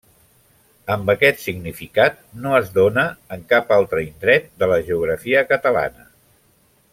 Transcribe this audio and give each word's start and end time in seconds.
Amb 0.93 1.11
aquest 1.13 1.43
significat, 1.47 2.17
no 2.45 2.55
es 2.61 2.71
dóna 2.77 3.03
en 3.37 3.43
cap 3.53 3.75
altre 3.79 4.03
indret 4.07 4.49
de 4.63 4.71
la 4.73 4.81
geografia 4.89 5.45
catalana. 5.55 6.09